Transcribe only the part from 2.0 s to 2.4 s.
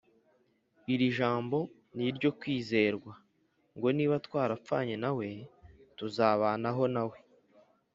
iryo